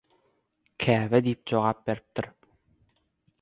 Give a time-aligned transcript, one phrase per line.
[0.85, 2.31] «Käbä» diýip jogap beripdir.